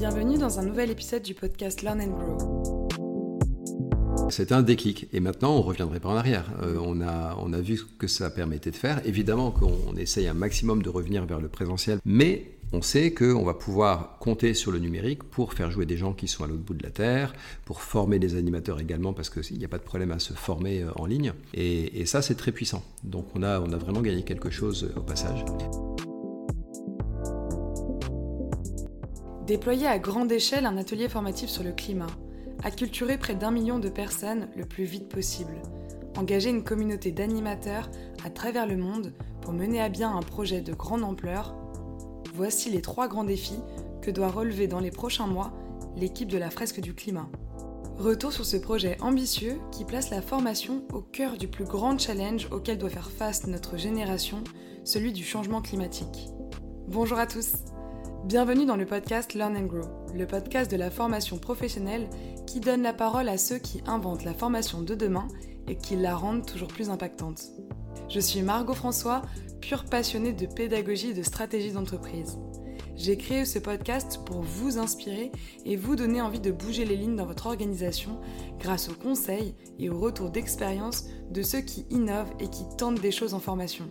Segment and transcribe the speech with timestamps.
[0.00, 2.88] Bienvenue dans un nouvel épisode du podcast Learn and Grow.
[4.30, 6.46] C'était un déclic et maintenant on reviendrait pas en arrière.
[6.62, 9.06] Euh, on, a, on a vu ce que ça permettait de faire.
[9.06, 13.52] Évidemment qu'on essaye un maximum de revenir vers le présentiel, mais on sait qu'on va
[13.52, 16.72] pouvoir compter sur le numérique pour faire jouer des gens qui sont à l'autre bout
[16.72, 17.34] de la Terre,
[17.66, 20.80] pour former des animateurs également, parce qu'il n'y a pas de problème à se former
[20.80, 21.34] euh, en ligne.
[21.52, 22.82] Et, et ça, c'est très puissant.
[23.04, 25.44] Donc on a, on a vraiment gagné quelque chose euh, au passage.
[29.50, 32.06] Déployer à grande échelle un atelier formatif sur le climat,
[32.62, 35.60] acculturer près d'un million de personnes le plus vite possible,
[36.16, 37.90] engager une communauté d'animateurs
[38.24, 41.56] à travers le monde pour mener à bien un projet de grande ampleur,
[42.32, 43.58] voici les trois grands défis
[44.02, 45.52] que doit relever dans les prochains mois
[45.96, 47.28] l'équipe de la fresque du climat.
[47.98, 52.46] Retour sur ce projet ambitieux qui place la formation au cœur du plus grand challenge
[52.52, 54.44] auquel doit faire face notre génération,
[54.84, 56.28] celui du changement climatique.
[56.86, 57.54] Bonjour à tous
[58.24, 62.08] Bienvenue dans le podcast Learn and Grow, le podcast de la formation professionnelle
[62.46, 65.26] qui donne la parole à ceux qui inventent la formation de demain
[65.66, 67.42] et qui la rendent toujours plus impactante.
[68.10, 69.22] Je suis Margot François,
[69.62, 72.38] pure passionnée de pédagogie et de stratégie d'entreprise.
[72.94, 75.32] J'ai créé ce podcast pour vous inspirer
[75.64, 78.20] et vous donner envie de bouger les lignes dans votre organisation
[78.58, 83.12] grâce aux conseils et aux retours d'expérience de ceux qui innovent et qui tentent des
[83.12, 83.88] choses en formation.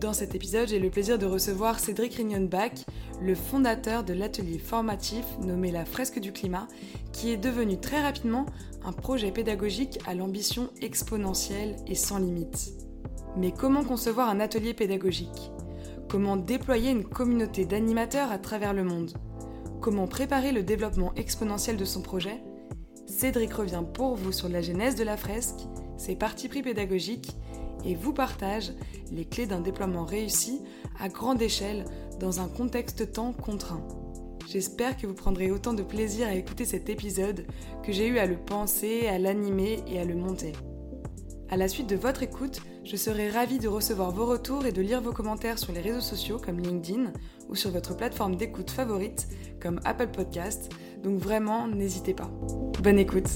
[0.00, 2.86] Dans cet épisode, j'ai le plaisir de recevoir Cédric Rignonbach,
[3.20, 6.68] le fondateur de l'atelier formatif nommé La Fresque du Climat,
[7.12, 8.46] qui est devenu très rapidement
[8.82, 12.72] un projet pédagogique à l'ambition exponentielle et sans limite.
[13.36, 15.52] Mais comment concevoir un atelier pédagogique?
[16.08, 19.12] Comment déployer une communauté d'animateurs à travers le monde?
[19.82, 22.42] Comment préparer le développement exponentiel de son projet?
[23.06, 25.60] Cédric revient pour vous sur la genèse de la fresque,
[25.98, 27.36] ses partis pris pédagogiques
[27.84, 28.72] et vous partage
[29.12, 30.62] les clés d'un déploiement réussi
[30.98, 31.84] à grande échelle
[32.18, 33.86] dans un contexte temps contraint.
[34.48, 37.46] J'espère que vous prendrez autant de plaisir à écouter cet épisode
[37.84, 40.52] que j'ai eu à le penser, à l'animer et à le monter.
[41.50, 44.82] À la suite de votre écoute, je serai ravie de recevoir vos retours et de
[44.82, 47.12] lire vos commentaires sur les réseaux sociaux comme LinkedIn
[47.48, 49.28] ou sur votre plateforme d'écoute favorite
[49.60, 50.70] comme Apple Podcast,
[51.02, 52.30] donc vraiment n'hésitez pas.
[52.82, 53.28] Bonne écoute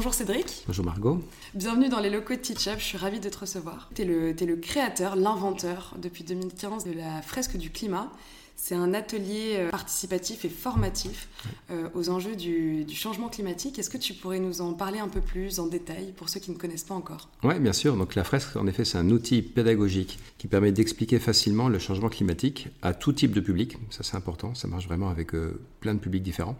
[0.00, 0.64] Bonjour Cédric.
[0.66, 1.22] Bonjour Margot.
[1.52, 3.90] Bienvenue dans les locaux de TeachUp, je suis ravie de te recevoir.
[3.94, 8.10] Tu es, es, le créateur, l'inventeur depuis 2015 de la fresque du climat.
[8.62, 11.28] C'est un atelier euh, participatif et formatif
[11.70, 13.78] euh, aux enjeux du, changement climatique.
[13.78, 16.50] Est-ce que tu pourrais nous en parler un peu plus en détail pour ceux qui
[16.50, 17.30] ne connaissent pas encore?
[17.42, 17.96] Oui, bien sûr.
[17.96, 22.10] Donc la fresque, en effet, c'est un outil pédagogique qui permet d'expliquer facilement le changement
[22.10, 23.78] climatique à tout type de public.
[23.88, 24.54] Ça, c'est important.
[24.54, 26.58] Ça marche vraiment avec euh, plein de publics différents.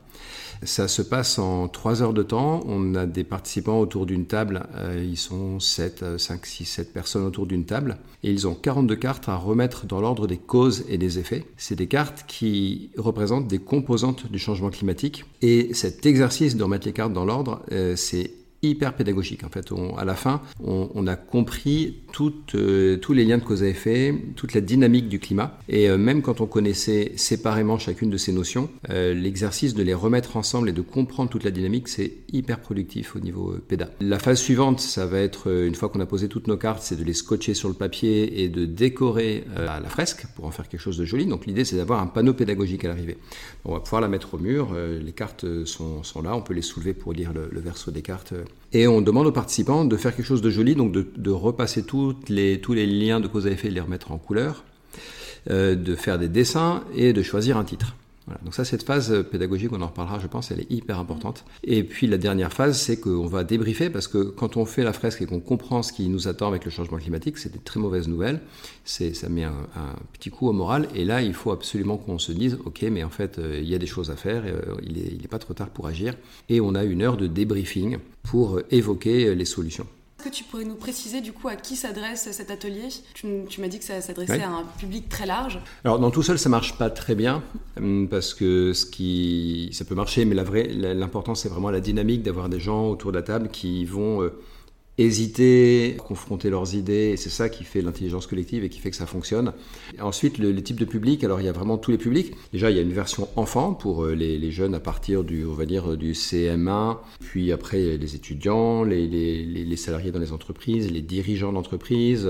[0.63, 2.63] Ça se passe en trois heures de temps.
[2.65, 4.67] On a des participants autour d'une table.
[4.97, 7.99] ils sont 7, 5, 6, 7 personnes autour d'une table.
[8.23, 11.45] Et ils ont 42 cartes à remettre dans l'ordre des causes et des effets.
[11.59, 15.27] C'est des cartes qui représentent des composantes du changement climatique.
[15.43, 18.31] Et cet exercice de remettre les cartes dans l'ordre, euh, c'est
[18.63, 19.45] hyper pédagogique.
[19.45, 22.03] En fait, à la fin, on, a compris
[22.55, 25.59] euh, tous les liens de cause à effet, toute la dynamique du climat.
[25.69, 29.95] Et euh, même quand on connaissait séparément chacune de ces notions, euh, l'exercice de les
[29.95, 33.91] remettre ensemble et de comprendre toute la dynamique, c'est hyper productif au niveau péda.
[34.01, 36.97] La phase suivante, ça va être, une fois qu'on a posé toutes nos cartes, c'est
[36.97, 40.81] de les scotcher sur le papier et de décorer la fresque pour en faire quelque
[40.81, 41.27] chose de joli.
[41.27, 43.19] Donc l'idée, c'est d'avoir un panneau pédagogique à l'arrivée.
[43.65, 46.95] On va pouvoir la mettre au mur, les cartes sont, là, on peut les soulever
[46.95, 48.35] pour lire le verso des cartes
[48.73, 52.15] et on demande aux participants de faire quelque chose de joli, donc de, repasser tous
[52.29, 54.65] les liens de cause à effet les remettre en couleur,
[55.51, 57.97] euh, de faire des dessins et de choisir un titre.
[58.45, 61.45] Donc ça, cette phase pédagogique, on en reparlera, je pense, elle est hyper importante.
[61.65, 64.93] Et puis la dernière phase, c'est qu'on va débriefer parce que quand on fait la
[64.93, 67.81] fresque et qu'on comprend ce qui nous attend avec le changement climatique, c'est des très
[67.81, 68.41] mauvaises nouvelles.
[68.85, 69.53] Ça met un,
[70.13, 70.89] petit coup au moral.
[70.95, 73.75] Et là, il faut absolument qu'on se dise, ok, mais en fait, euh, il y
[73.75, 74.43] a des choses à faire.
[74.47, 76.15] Euh, il n'est pas trop tard pour agir.
[76.49, 79.87] Et on a une heure de débriefing pour évoquer les solutions.
[80.21, 82.89] Est-ce que tu pourrais nous préciser du coup à qui s'adresse cet atelier?
[83.15, 83.27] Tu,
[83.59, 85.59] m'as dit que ça s'adressait à un public très large.
[85.83, 87.43] Alors dans tout seul ça marche pas très bien
[87.79, 91.81] hum, parce que ce qui ça peut marcher mais la vraie l'important c'est vraiment la
[91.81, 94.39] dynamique d'avoir des gens autour de la table qui vont euh,
[95.01, 99.07] hésiter, confronter leurs idées, c'est ça qui fait l'intelligence collective et qui fait que ça
[99.07, 99.53] fonctionne.
[100.01, 102.35] ensuite, le, les types de publics, alors il y a vraiment tous les publics.
[102.53, 105.55] Déjà, il y a une version enfant pour euh, les, jeunes à partir du, on
[105.55, 111.53] va dire, du CM1, puis après les étudiants, les, salariés dans les entreprises, les dirigeants
[111.53, 112.29] d'entreprises,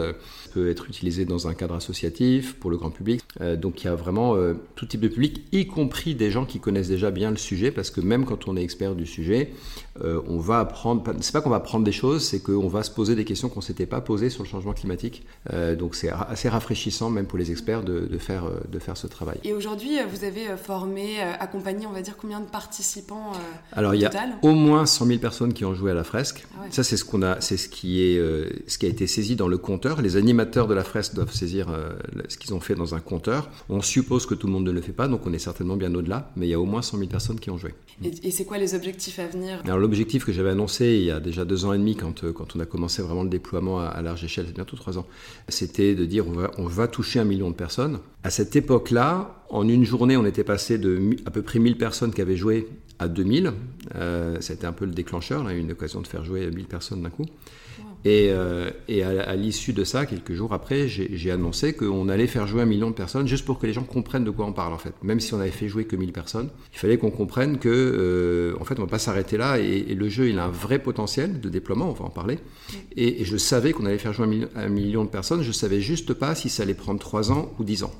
[0.52, 3.22] peut être utilisé dans un cadre associatif pour le grand public.
[3.40, 6.44] Euh, donc il y a vraiment euh, tout type de public, y compris des gens
[6.44, 9.52] qui connaissent déjà bien le sujet, parce que même quand on est expert du sujet,
[10.04, 12.90] euh, on va apprendre, c'est pas qu'on va apprendre des choses, c'est qu'on va se
[12.90, 15.24] poser des questions qu'on s'était pas posées sur le changement climatique.
[15.52, 19.38] Euh, donc c'est assez rafraîchissant même pour les experts de, faire, de faire ce travail.
[19.44, 23.32] Et aujourd'hui, vous avez formé, accompagné, on va dire combien de participants
[23.72, 24.10] Alors il y a
[24.42, 26.46] au moins 100 000 personnes qui ont joué à la fresque.
[26.56, 28.18] Ah Ça c'est ce qu'on a, c'est ce qui est,
[28.66, 30.02] ce qui a été saisi dans le compteur.
[30.02, 31.68] Les animateurs de la fresque doivent saisir
[32.28, 33.50] ce qu'ils ont fait dans un compteur.
[33.68, 35.94] On suppose que tout le monde ne le fait pas, donc on est certainement bien
[35.94, 37.74] au-delà, mais il y a au moins 100 000 personnes qui ont joué.
[38.02, 39.60] Et, c'est quoi les objectifs à venir?
[39.64, 42.32] Alors l'objectif que j'avais annoncé il y a déjà deux ans et demi, quand, euh,
[42.32, 45.06] quand on a commencé vraiment le déploiement à, large échelle, c'est bientôt trois ans,
[45.48, 47.98] c'était de dire on va, on va toucher un million de personnes.
[48.22, 52.12] À cette époque-là, en une journée, on était passé de à peu près 1000 personnes
[52.12, 52.68] qui avaient joué
[53.00, 53.52] à 2000.
[53.96, 57.10] Euh, C'était un peu le déclencheur, là, une occasion de faire jouer 1000 personnes d'un
[57.10, 57.26] coup.
[58.04, 62.46] Et, euh, et, à, l'issue de ça, quelques jours après, j'ai annoncé qu'on allait faire
[62.46, 64.72] jouer un million de personnes juste pour que les gens comprennent de quoi on parle
[64.72, 64.94] en fait.
[65.02, 68.60] Même si on avait fait jouer que 1000 personnes, il fallait qu'on comprenne que euh,
[68.60, 70.78] en fait on ne va pas s'arrêter là et, le jeu il a un vrai
[70.78, 72.38] potentiel de déploiement, on va en parler.
[72.96, 75.80] Et, je savais qu'on allait faire jouer un million, un million, de personnes, je savais
[75.80, 77.92] juste pas si ça allait prendre 3 ans ou 10 ans.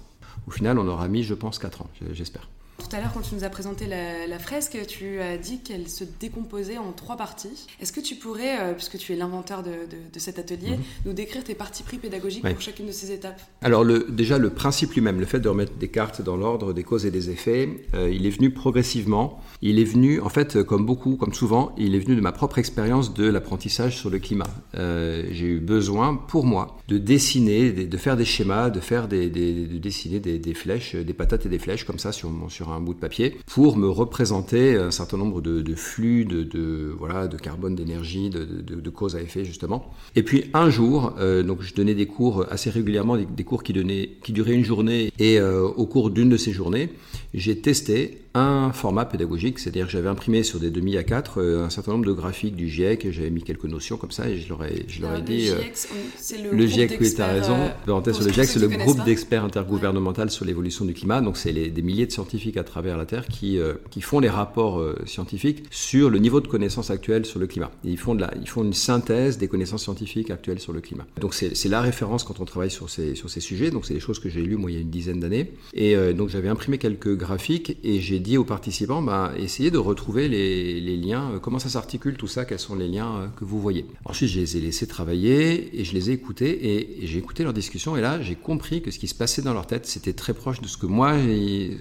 [0.47, 2.49] Au final, on aura mis, je pense, 4 ans, j'espère.
[2.81, 6.03] Tout à l'heure, quand tu nous as présenté la, fresque, tu as dit qu'elle se
[6.19, 7.67] décomposait en trois parties.
[7.81, 10.83] Est-ce que tu pourrais, euh, puisque tu es l'inventeur de, cet atelier, mhm.
[11.05, 13.41] nous décrire tes parties pris pédagogiques pour chacune de ces étapes?
[13.61, 16.83] Alors le, déjà, le principe lui-même, le fait de remettre des cartes dans l'ordre des
[16.83, 19.41] causes et des effets, euh, il est venu progressivement.
[19.61, 22.59] Il est venu, en fait, comme beaucoup, comme souvent, il est venu de ma propre
[22.59, 24.49] expérience de l'apprentissage sur le climat.
[24.75, 29.29] Euh, j'ai eu besoin, pour moi, de dessiner, de, faire des schémas, de faire des,
[29.29, 32.95] de dessiner des, flèches, des patates et des flèches comme ça sur, sur un bout
[32.95, 38.31] de papier pour me représenter un certain nombre de, flux de, voilà, de carbone, d'énergie,
[38.31, 39.91] de, causes à effet justement.
[40.17, 43.73] Et puis un jour, euh, donc je donnais des cours assez régulièrement, des, cours qui,
[43.73, 46.91] donnaient, qui duraient une journée et euh, au cours d'une de ces journées,
[47.35, 51.65] j'ai testé un format pédagogique, c'est-à-dire que j'avais imprimé sur des demi à 4 euh,
[51.65, 54.39] un certain nombre de graphiques du GIEC, et j'avais mis quelques notions comme ça, et
[54.39, 55.51] je leur ai, je leur ai dit...
[55.51, 57.57] le, le GIEC, oui, tu as raison.
[57.89, 61.53] Euh, sur le GIEC, c'est le groupe d'experts intergouvernemental sur l'évolution du climat, donc c'est
[61.53, 65.65] des milliers de scientifiques à travers la Terre qui, euh, qui font les rapports scientifiques
[65.71, 67.71] sur le niveau de connaissance actuel sur le climat.
[67.83, 71.07] ils, font de la, ils font une synthèse des connaissances scientifiques actuelles sur le climat.
[71.21, 74.01] Donc c'est la référence quand on travaille sur ces, sur ces sujets, donc c'est des
[74.01, 75.53] choses que j'ai lues moi il y a une dizaine d'années.
[75.75, 80.29] Et donc j'avais imprimé quelques graphiques, et j'ai dit aux participants, bah, essayez de retrouver
[80.29, 83.61] les, liens, euh, comment ça s'articule tout ça, quels sont les liens euh, que vous
[83.61, 83.87] voyez?
[84.05, 87.53] Ensuite, je les ai laissés travailler et je les ai écoutés et, j'ai écouté leurs
[87.53, 90.35] discussions et là, j'ai compris que ce qui se passait dans leur tête, c'était très
[90.35, 91.17] proche de ce que moi,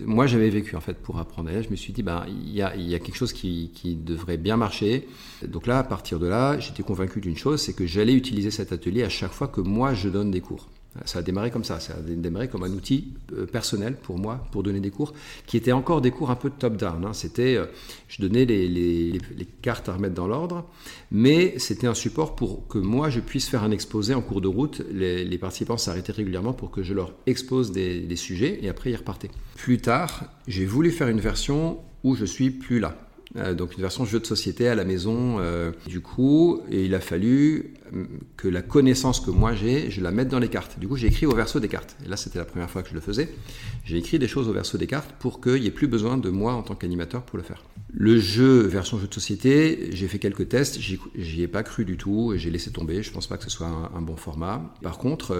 [0.05, 1.49] moi j'avais vécu en fait pour apprendre.
[1.49, 3.69] Et là, je me suis dit, bah, il y, a, quelque chose qui
[4.03, 5.07] devrait bien marcher.
[5.47, 8.71] Donc là, à partir de là, j'étais convaincu d'une chose, c'est que j'allais utiliser cet
[8.71, 10.67] atelier à chaque fois que moi je donne des cours.
[11.05, 14.47] Ça a démarré comme ça, ça a démarré comme un outil euh, personnel pour moi,
[14.51, 15.13] pour donner des cours,
[15.45, 17.05] qui étaient encore des cours un peu top-down.
[17.05, 17.13] Hein.
[17.13, 17.67] C'était, euh,
[18.07, 19.19] je donnais les,
[19.61, 20.65] cartes à remettre dans l'ordre,
[21.11, 24.47] mais c'était un support pour que moi je puisse faire un exposé en cours de
[24.47, 24.81] route.
[24.91, 28.95] Les, participants s'arrêtaient régulièrement pour que je leur expose des, des sujets et après ils
[28.95, 29.31] repartaient.
[29.55, 33.08] Plus tard, j'ai voulu faire une version où je suis plus là.
[33.35, 35.37] Euh, donc une version jeu de société à la maison.
[35.39, 38.05] Euh, du coup, et il a fallu euh,
[38.37, 40.79] que la connaissance que moi j'ai, je la mette dans les cartes.
[40.79, 41.95] Du coup, j'ai écrit au verso des cartes.
[42.05, 43.29] Et là, c'était la première fois que je le faisais.
[43.85, 46.29] J'ai écrit des choses au verso des cartes pour qu'il n'y ait plus besoin de
[46.29, 47.63] moi en tant qu'animateur pour le faire.
[47.91, 51.97] Le jeu version jeu de société, j'ai fait quelques tests, j'y ai pas cru du
[51.97, 53.01] tout, j'ai laissé tomber.
[53.03, 54.73] Je pense pas que ce soit un, bon format.
[54.81, 55.35] Par contre,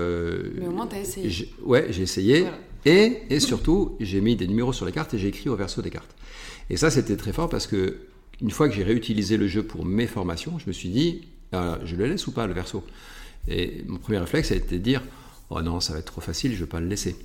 [0.60, 1.50] mais au moins t'as essayé.
[1.64, 2.46] Ouais, j'ai essayé.
[2.86, 5.82] Et, et surtout, j'ai mis des numéros sur les cartes et j'ai écrit au verso
[5.82, 6.16] des cartes.
[6.70, 7.98] Et ça, c'était très fort parce que
[8.42, 11.78] une fois que j'ai réutilisé le jeu pour mes formations, je me suis dit, euh,
[11.84, 12.84] je le laisse ou pas le verso?
[13.48, 15.02] Et mon premier réflexe a été de dire,
[15.50, 17.16] oh non, ça va être trop facile, je ne vais pas le laisser.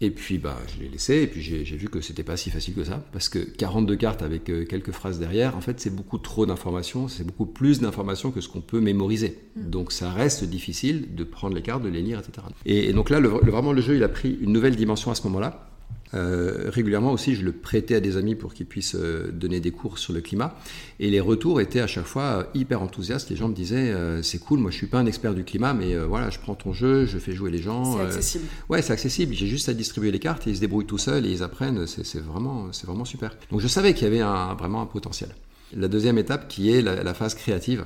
[0.00, 2.74] Et puis bah, je l'ai laissé, et puis j'ai vu que c'était pas si facile
[2.74, 6.18] que ça, parce que 42 cartes avec euh, quelques phrases derrière, en fait c'est beaucoup
[6.18, 9.38] trop d'informations, c'est beaucoup plus d'informations que ce qu'on peut mémoriser.
[9.56, 9.70] Mm.
[9.70, 12.46] Donc ça reste difficile de prendre les cartes, de les lire, etc.
[12.64, 15.68] Et, donc là, vraiment le jeu, il a pris une nouvelle dimension à ce moment-là,
[16.14, 19.70] euh, régulièrement aussi, je le prêtais à des amis pour qu'ils puissent euh, donner des
[19.70, 20.56] cours sur le climat.
[21.00, 23.30] Et les retours étaient à chaque fois euh, hyper enthousiastes.
[23.30, 25.96] Les gens me disaient c'est cool, moi je suis pas un expert du climat, mais
[25.96, 27.96] voilà, je prends ton jeu, je fais jouer les gens.
[27.96, 28.44] C'est accessible.
[28.68, 29.34] ouais, c'est accessible.
[29.34, 31.86] J'ai juste à distribuer les cartes et ils se débrouillent tout seuls et ils apprennent.
[31.86, 33.36] C'est vraiment, c'est vraiment super.
[33.50, 35.30] Donc je savais qu'il y avait un, vraiment un potentiel.
[35.76, 37.84] La deuxième étape qui est la, phase créative,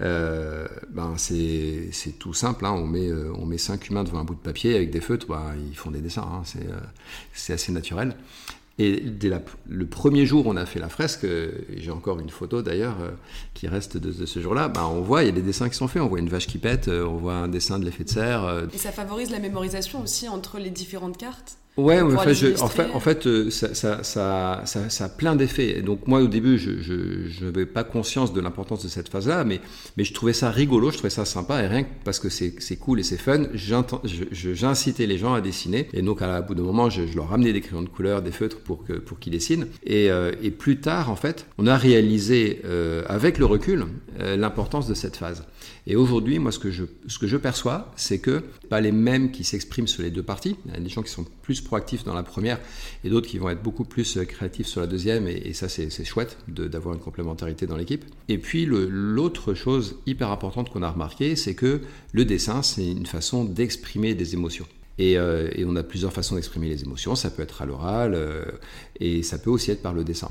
[0.00, 2.64] euh, ben c'est tout simple.
[2.64, 2.72] Hein.
[2.72, 5.26] On, met, euh, on met cinq humains devant un bout de papier avec des feutres,
[5.26, 6.22] ben, ils font des dessins.
[6.22, 6.42] Hein.
[6.56, 6.78] Euh,
[7.32, 8.14] c'est assez naturel.
[8.78, 9.30] Et dès
[9.68, 11.26] le premier jour, on a fait la fresque.
[11.76, 12.96] J'ai encore une photo d'ailleurs
[13.54, 14.66] qui reste de, ce jour-là.
[14.66, 16.02] Ben, on voit, il y a des dessins qui sont faits.
[16.02, 18.66] On voit une vache qui pète, on voit un dessin de l'effet de serre.
[18.72, 21.56] Et ça favorise la mémorisation aussi entre les différentes cartes?
[21.76, 25.82] Ouais, en fait, en fait, en fait ça, ça, ça, ça, a plein d'effets.
[25.82, 29.60] Donc moi, au début, je n'avais pas conscience de l'importance de cette phase-là, mais,
[29.96, 32.76] mais je trouvais ça rigolo, je trouvais ça sympa, et rien que parce que c'est
[32.76, 33.44] cool et c'est fun,
[34.62, 35.88] incité les gens à dessiner.
[35.92, 38.60] Et donc, à bout d'un moment, je, leur ramenais des crayons de couleur, des feutres
[38.60, 39.66] pour qu'ils pour qu'ils dessinent.
[39.84, 43.84] Et, euh, et, plus tard, en fait, on a réalisé, euh, avec le recul,
[44.20, 45.44] euh, l'importance de cette phase.
[45.86, 50.02] Et aujourd'hui, moi, ce que je, perçois, c'est que pas les mêmes qui s'expriment sur
[50.02, 50.56] les deux parties.
[50.64, 52.58] Il y a des gens qui sont plus proactifs dans la première
[53.04, 55.28] et d'autres qui vont être beaucoup plus euh, créatifs sur la deuxième.
[55.28, 58.04] Et, ça, c'est chouette d'avoir une complémentarité dans l'équipe.
[58.28, 63.06] Et puis, l'autre chose hyper importante qu'on a remarqué, c'est que le dessin, c'est une
[63.06, 64.66] façon d'exprimer des émotions.
[64.98, 67.14] Et, euh, on a plusieurs façons d'exprimer les émotions.
[67.14, 68.44] Ça peut être à l'oral euh,
[69.00, 70.30] et ça peut aussi être par le dessin.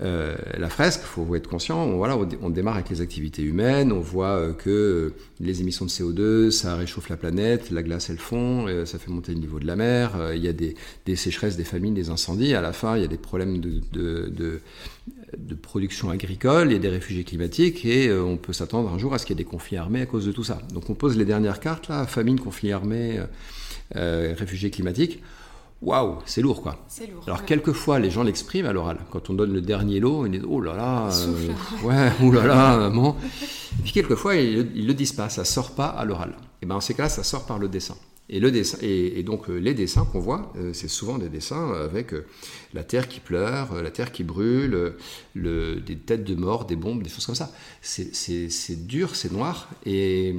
[0.00, 3.92] Euh, la fresque, il faut être conscient, on, voilà, on, démarre avec les activités humaines,
[3.92, 8.10] on voit euh, que euh, les émissions de CO2, ça réchauffe la planète, la glace
[8.10, 10.74] elle fond, ça fait monter le niveau de la mer, il y a des,
[11.14, 14.60] sécheresses, des famines, des incendies, à la fin il y a des problèmes de, de,
[15.62, 19.18] production agricole, il y a des réfugiés climatiques et on peut s'attendre un jour à
[19.18, 20.58] ce qu'il y ait des conflits armés à cause de tout ça.
[20.72, 23.20] Donc on pose les dernières cartes là, famine, conflits armés,
[23.94, 25.22] réfugiés climatiques
[25.84, 26.76] waouh, c'est lourd quoi.
[27.00, 28.98] Lourd, Alors quelquefois les gens l'expriment à l'oral.
[29.10, 31.48] Quand on donne le dernier lot, ils disent oh là là, euh,
[31.84, 33.16] ouais, oh là là, maman.
[33.78, 36.36] Et puis quelquefois ils, ils le disent pas, ça sort pas à l'oral.
[36.62, 37.96] Et ben en ces cas-là, ça sort par le dessin.
[38.30, 41.72] Et, le dessin, et, donc euh, les dessins qu'on voit, euh, c'est souvent des dessins
[41.74, 42.24] avec euh,
[42.74, 44.94] la terre qui pleure, la terre qui brûle,
[45.34, 47.50] le, des têtes de mort, des bombes, des choses comme ça.
[47.80, 49.68] C'est dur, c'est noir.
[49.86, 50.34] Et,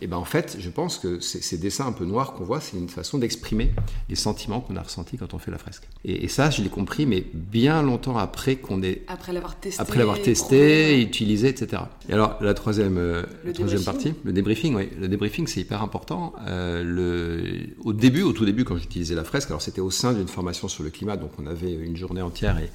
[0.00, 2.76] et, ben en fait, je pense que ces dessins un peu noirs qu'on voit, c'est
[2.76, 3.70] une façon d'exprimer
[4.08, 5.84] les sentiments qu'on a ressentis quand on fait la fresque.
[6.04, 9.02] Et, ça, je l'ai compris, mais bien longtemps après qu'on ait...
[9.08, 9.80] Après l'avoir testé.
[9.80, 11.82] Après l'avoir testé, utilisé, etc.
[12.08, 12.98] Et alors, la troisième,
[13.44, 14.88] la troisième partie, le débriefing, oui.
[14.98, 16.32] Le débriefing, c'est hyper important.
[16.46, 20.28] le au début, au tout début, quand j'utilisais la fresque, alors c'était au sein d'une
[20.28, 22.70] formation sur le climat, donc on avait une journée entière et,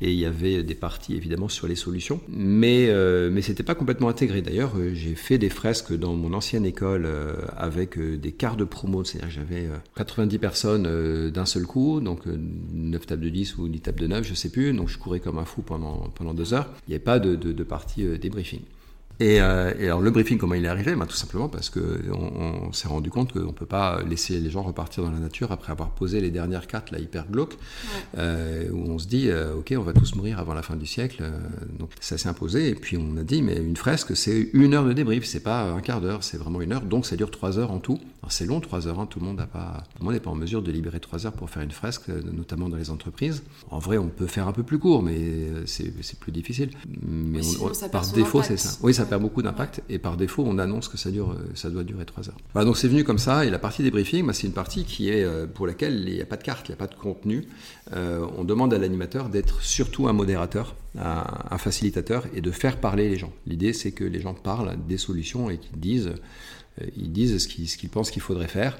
[0.00, 3.30] il y avait des parties évidemment sur les solutions, mais euh,
[3.64, 4.42] pas complètement intégré.
[4.42, 8.64] D'ailleurs, euh, j'ai fait des fresques dans mon ancienne école euh, avec des quarts de
[8.64, 13.80] promo, c'est-à-dire j'avais 90 personnes d'un seul coup, donc 9 tables de 10 ou 10
[13.80, 16.52] tables de 9, je sais plus, donc je courais comme un fou pendant pendant deux
[16.52, 16.68] heures.
[16.86, 18.60] Il n'y avait pas de, de, de partie débriefing.
[19.20, 20.94] Et, euh, et, alors le briefing, comment il est arrivé?
[20.94, 21.80] Bah, Tout simplement parce qu'on
[22.12, 25.52] on, s'est rendu compte qu'on ne peut pas laisser les gens repartir dans la nature
[25.52, 27.56] après avoir posé les dernières cartes, là, hyper glauques,
[28.18, 30.86] euh, où on se dit, euh, ok, on va tous mourir avant la fin du
[30.86, 31.22] siècle.
[31.78, 34.84] Donc ça s'est imposé, et puis on a dit, mais une fresque, c'est une heure
[34.84, 37.58] de débrief, c'est pas un quart d'heure, c'est vraiment une heure, donc ça dure trois
[37.58, 38.00] heures en tout.
[38.30, 40.98] C'est long, trois heures, hein, tout le monde n'est pas, pas en mesure de libérer
[40.98, 43.42] trois heures pour faire une fresque, notamment dans les entreprises.
[43.70, 46.70] En vrai, on peut faire un peu plus court, mais c'est plus difficile.
[47.06, 47.40] Mais
[47.92, 48.78] par défaut, c'est ça.
[48.82, 51.50] Oui, ça ça perd beaucoup d'impact et par défaut on annonce que ça dure, euh,
[51.54, 52.36] ça doit durer 3 heures.
[52.54, 55.10] Voilà, donc c'est venu comme ça et la partie débriefing, bah, c'est une partie qui
[55.10, 56.94] est euh, pour laquelle il n'y a pas de carte, il n'y a pas de
[56.94, 57.46] contenu.
[57.92, 63.10] Euh, on demande à l'animateur d'être surtout un modérateur, un, facilitateur et de faire parler
[63.10, 63.32] les gens.
[63.46, 66.12] L'idée c'est que les gens parlent des solutions et qu'ils disent,
[66.96, 68.78] ils disent ce qu'ils pensent qu'il faudrait faire.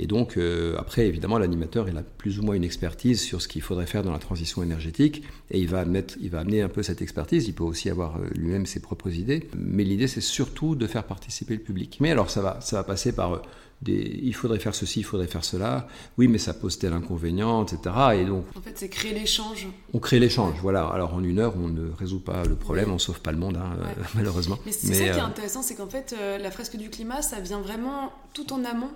[0.00, 3.46] Et donc, euh, après, évidemment, l'animateur, il a plus ou moins une expertise sur ce
[3.46, 6.68] qu'il faudrait faire dans la transition énergétique, et il va, mettre, il va amener un
[6.68, 7.46] peu cette expertise.
[7.46, 11.04] Il peut aussi avoir euh, lui-même ses propres idées, mais l'idée, c'est surtout de faire
[11.04, 11.98] participer le public.
[12.00, 13.42] Mais alors, ça va, ça va passer par
[13.88, 15.88] euh, il faudrait faire ceci, il faudrait faire cela.
[16.18, 17.94] Oui, mais ça pose tel inconvénient, etc.
[18.14, 19.68] Et donc, en fait, c'est créer l'échange.
[19.92, 20.86] On crée l'échange, voilà.
[20.88, 23.56] Alors en une heure, on ne résout pas le problème, on sauve pas le monde,
[23.56, 23.76] hein,
[24.14, 24.58] malheureusement.
[24.66, 27.22] Mais c'est ça qui est euh, intéressant, c'est qu'en fait, euh, la fresque du climat,
[27.22, 28.90] ça vient vraiment tout en amont.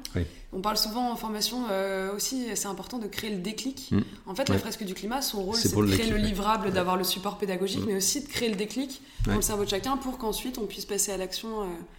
[0.53, 3.91] On parle souvent en formation euh, aussi, c'est important de créer le déclic.
[3.93, 4.01] Mm.
[4.27, 7.05] En fait, la fresque du climat, son rôle, c'est de créer le, livrable, d'avoir le
[7.05, 7.87] support pédagogique, mm.
[7.87, 10.87] mais aussi de créer le déclic dans le cerveau de chacun pour qu'ensuite on puisse
[10.87, 11.49] passer à l'action.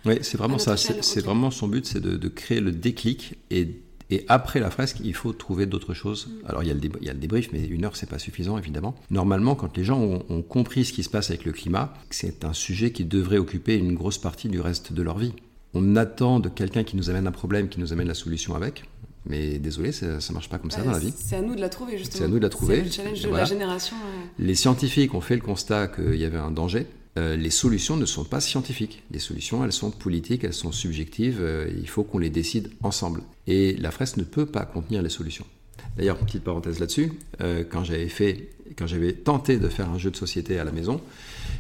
[0.05, 0.75] oui, c'est vraiment ça.
[0.77, 4.97] C'est vraiment son but, c'est de, de créer le déclic et, et après la fresque,
[5.03, 6.29] il faut trouver d'autres choses.
[6.47, 8.17] Alors il y, a le il y, a le débrief, mais une heure, c'est pas
[8.17, 8.95] suffisant, évidemment.
[9.11, 12.53] Normalement, quand les gens ont, compris ce qui se passe avec le climat, c'est un
[12.53, 15.33] sujet qui devrait occuper une grosse partie du reste de leur vie.
[15.75, 18.83] On attend de quelqu'un qui nous amène un problème, qui nous amène la solution avec.
[19.25, 21.13] Mais désolé, ça, ne marche pas comme ça dans la vie.
[21.15, 22.17] C'est à nous de la trouver, justement.
[22.17, 22.77] C'est à nous de la trouver.
[22.77, 23.95] C'est le challenge de la génération.
[24.39, 26.87] Les scientifiques ont fait le constat qu'il y avait un danger.
[27.17, 29.03] Euh, les solutions ne sont pas scientifiques.
[29.11, 31.39] Les solutions, elles sont politiques, elles sont subjectives.
[31.41, 33.21] Euh, il faut qu'on les décide ensemble.
[33.47, 35.45] Et la fresque ne peut pas contenir les solutions.
[35.97, 40.11] D'ailleurs, petite parenthèse là-dessus, euh, quand j'avais fait, quand j'avais tenté de faire un jeu
[40.11, 41.01] de société à la maison,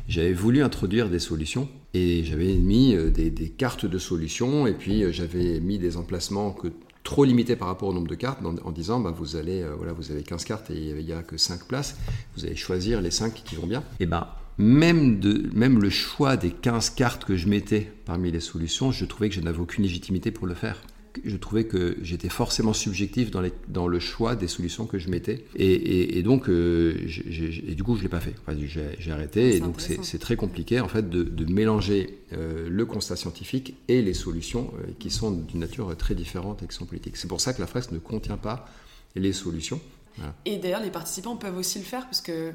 [0.07, 5.59] j'avais voulu introduire des solutions et j'avais mis des, cartes de solutions et puis j'avais
[5.59, 6.67] mis des emplacements que
[7.03, 10.11] trop limités par rapport au nombre de cartes en, disant bah, vous allez voilà vous
[10.11, 11.97] avez 15 cartes et il n'y a que 5 places
[12.35, 14.27] vous allez choisir les 5 qui vont bien et ben
[14.59, 19.05] même, de, même le choix des 15 cartes que je mettais parmi les solutions, je
[19.05, 20.81] trouvais que je n'avais aucune légitimité pour le faire.
[21.23, 25.09] je trouvais que j'étais forcément subjectif dans, les, dans le choix des solutions que je
[25.09, 25.45] mettais.
[25.55, 28.35] Et, donc, et du coup, je l'ai pas fait.
[28.59, 29.55] j'ai arrêté.
[29.55, 34.13] Et donc, c'est très compliqué en fait de, de mélanger le constat scientifique et les
[34.13, 37.15] solutions qui sont d'une nature très différente et qui sont politiques.
[37.15, 38.67] C'est pour ça que la fresque ne contient pas
[39.15, 39.79] les solutions.
[40.45, 42.51] Et d'ailleurs, les participants peuvent aussi le faire parce que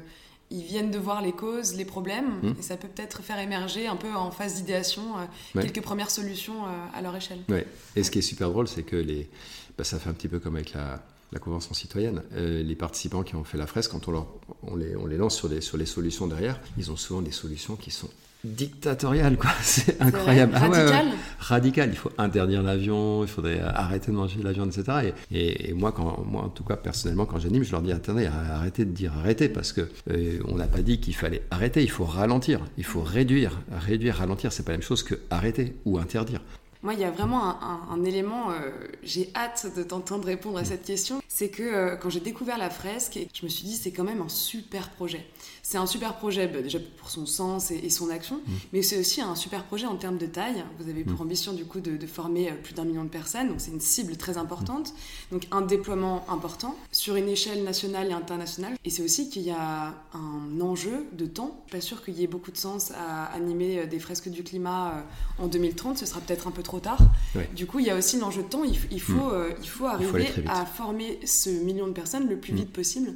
[0.51, 2.55] ils viennent de voir les causes, les problèmes, mmh.
[2.59, 6.65] et ça peut peut-être faire émerger un peu en phase d'idéation euh, quelques premières solutions
[6.65, 7.39] euh, à leur échelle.
[7.49, 7.65] Ouais.
[7.95, 9.29] Et ce qui est super drôle, c'est que les,
[9.77, 12.21] bah, ça fait un petit peu comme avec la, la Convention citoyenne.
[12.33, 14.27] Euh, les participants qui ont fait la fresque, quand on, leur,
[14.63, 17.75] on, les, on les lance sur, sur les solutions derrière, ils ont souvent des solutions
[17.75, 18.09] qui sont
[18.45, 19.51] dictatorial, quoi.
[19.61, 20.53] C'est incroyable.
[20.55, 21.07] Ah radical.
[21.39, 21.89] radical.
[21.91, 25.13] Il faut interdire l'avion, il faudrait arrêter de manger de la viande, etc.
[25.31, 28.27] Et, et, moi, quand, moi, en tout cas, personnellement, quand j'anime, je leur dis attendez,
[28.27, 31.83] arrêtez de dire arrêtez, parce que euh, on n'a pas dit qu'il fallait arrêter.
[31.83, 34.51] Il faut ralentir, il faut réduire, réduire, ralentir.
[34.51, 36.41] C'est pas la même chose que arrêter ou interdire.
[36.85, 38.69] Moi, il y a vraiment un, élément, euh,
[39.01, 42.69] j'ai hâte de t'entendre répondre à cette question, c'est que euh, quand j'ai découvert la
[42.69, 45.25] fresque, je me suis dit c'est quand même un super projet.
[45.67, 48.51] C'est un super projet bah, déjà pour son sens et, son action, mmh.
[48.71, 50.63] mais c'est aussi un super projet en termes de taille.
[50.77, 51.23] Vous avez pour mmh.
[51.23, 54.15] ambition du coup de, former euh, plus d'un million de personnes, donc c'est une cible
[54.15, 55.33] très importante, mmh.
[55.33, 58.73] donc un déploiement important sur une échelle nationale et internationale.
[58.85, 61.59] Et c'est aussi qu'il y a un enjeu de temps.
[61.65, 64.43] Je suis pas sûr qu'il y ait beaucoup de sens à animer des fresques du
[64.43, 65.03] climat
[65.39, 66.99] en 2030, ce sera peut-être un peu trop tard.
[67.55, 68.63] Du coup, il y a aussi l'enjeu de temps.
[68.63, 72.71] Il, faut, il faut euh, arriver à former ce million de personnes le plus vite
[72.71, 73.13] possible.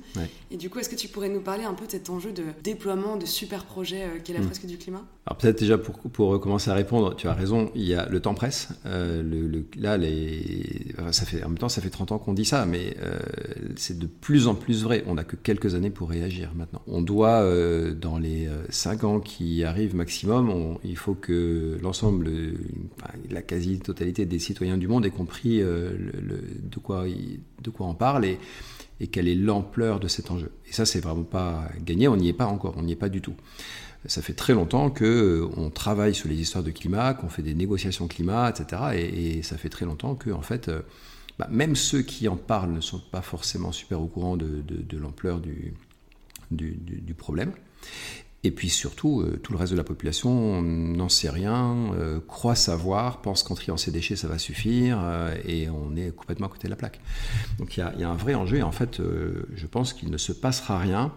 [0.51, 2.38] Et du coup, est-ce que tu pourrais nous parler un peu de cet enjeu de
[2.63, 4.43] déploiement de super projets euh, qu'est la hmm.
[4.43, 7.83] fresque du climat Alors peut-être déjà pour, pour commencer à répondre, tu as raison, il
[7.83, 8.69] y a le temps presse.
[8.85, 12.45] Euh, le, là, les, ça fait, en même temps, ça fait 30 ans qu'on dit
[12.45, 12.95] ça, mais
[13.75, 15.03] c'est de plus en plus vrai.
[15.07, 16.81] On n'a que quelques années pour réagir maintenant.
[16.87, 17.43] On doit,
[17.93, 22.29] dans les 5 ans qui arrivent maximum, il faut que l'ensemble,
[23.29, 25.91] la quasi-totalité des citoyens du monde ait compris euh,
[26.61, 27.05] de, quoi
[27.61, 28.39] de quoi on parle et,
[28.99, 30.51] et quelle est l'ampleur de cet enjeu.
[30.67, 33.09] Et ça, c'est vraiment pas gagné, on n'y est pas encore, on n'y est pas
[33.09, 33.35] du tout.
[34.05, 37.41] Ça fait très longtemps que euh, on travaille sur les histoires de climat, qu'on fait
[37.41, 38.81] des négociations climat, etc.
[38.95, 40.81] Et, ça fait très longtemps que, en fait, euh,
[41.37, 44.63] bah, même ceux qui en parlent ne sont pas forcément super au courant de,
[44.97, 45.73] l'ampleur du,
[47.17, 47.51] problème.
[48.45, 52.55] Et puis surtout, euh, tout le reste de la population n'en sait rien, euh, croit
[52.55, 56.49] savoir, pense qu'en triant ses déchets, ça va suffire, euh, et on est complètement à
[56.49, 57.01] côté de la plaque.
[57.57, 59.01] Donc il y, a, un vrai enjeu, et en fait,
[59.53, 61.13] je pense qu'il ne se passera rien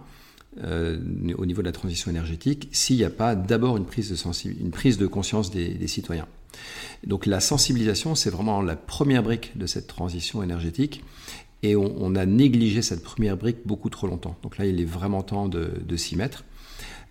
[0.58, 4.70] au niveau de la transition énergétique s'il n'y a pas d'abord une, prise de une
[4.70, 6.26] prise de conscience des, citoyens.
[7.06, 11.02] Donc la sensibilisation, c'est vraiment la première brique de cette transition énergétique.
[11.62, 14.36] Et on, a négligé cette première brique beaucoup trop longtemps.
[14.42, 16.44] Donc là, il est vraiment temps de s'y mettre.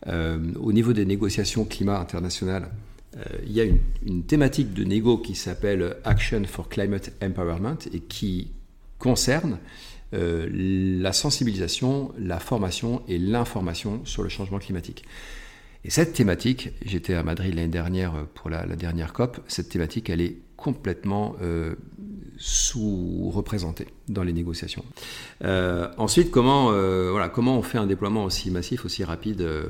[0.08, 2.70] Euh, au niveau des négociations climat internationales,
[3.18, 3.66] euh, il y a
[4.06, 8.52] une, thématique de négo qui s'appelle Action for Climate Empowerment et qui
[8.98, 9.60] concerne
[10.14, 15.04] euh, la sensibilisation, la formation et l'information sur le changement climatique.
[15.84, 20.22] Et cette thématique, j'étais à Madrid l'année dernière pour la, dernière COP, cette thématique, elle
[20.22, 21.36] est complètement
[22.38, 24.84] sous-représentés dans les négociations.
[25.44, 29.68] Euh, ensuite, comment, euh, voilà, comment on fait un déploiement aussi massif, aussi rapide euh,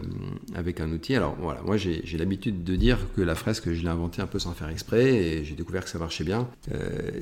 [0.56, 1.15] avec un outil?
[1.15, 4.39] Alors voilà, moi j'ai l'habitude de dire que la fresque, je l'ai inventée un peu
[4.39, 6.47] sans faire exprès et j'ai découvert que ça marchait bien.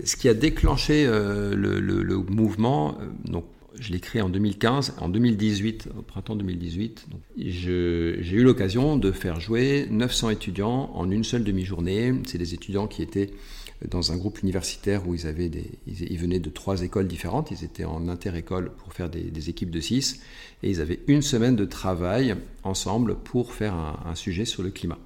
[0.04, 3.46] ce qui a déclenché le, le, mouvement, donc
[3.80, 4.96] je l'ai créé en 2015.
[5.00, 11.24] En 2018, au printemps 2018, j'ai eu l'occasion de faire jouer 900 étudiants en une
[11.24, 12.14] seule demi-journée.
[12.28, 13.32] C'est des étudiants qui étaient
[13.88, 15.50] dans un groupe universitaire où ils, avaient
[15.88, 17.52] ils, venaient de trois écoles différentes.
[17.52, 20.22] Ils étaient en inter-école pour faire des, équipes de six.
[20.64, 24.98] Et ils avaient une semaine de travail ensemble pour faire un, sujet sur le climat.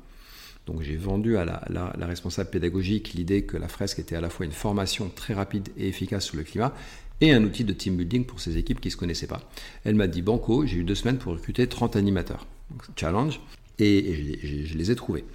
[0.66, 4.46] Donc j'ai vendu à la, responsable pédagogique l'idée que la fresque était à la fois
[4.46, 6.74] une formation très rapide et efficace sur le climat
[7.22, 9.42] et un outil de team building pour ces équipes qui ne se connaissaient pas.
[9.84, 12.48] Elle m'a dit Banco, j'ai eu deux semaines pour recruter 30 animateurs.
[12.96, 13.40] challenge.
[13.80, 15.26] Et, je les ai trouvés.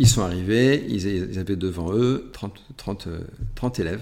[0.00, 3.08] Ils sont arrivés, ils avaient devant eux 30, 30,
[3.54, 4.00] 30 élèves,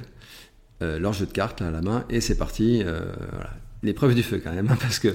[0.80, 2.84] euh, leur jeu de cartes à la main, et c'est parti.
[2.84, 3.00] Euh,
[3.32, 3.50] voilà.
[3.82, 5.08] L'épreuve du feu quand même, hein, parce que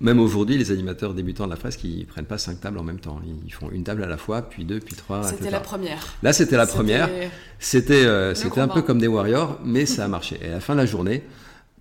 [0.00, 3.00] même aujourd'hui, les animateurs débutants de la fresque, ils prennent pas cinq tables en même
[3.00, 3.20] temps.
[3.44, 5.24] Ils font une table à la fois, puis deux, puis trois.
[5.24, 6.14] C'était la première.
[6.22, 7.10] Là, c'était la première.
[7.58, 10.38] C'était euh, c'était un peu comme des warriors, mais ça a marché.
[10.42, 11.24] Et à la fin de la journée,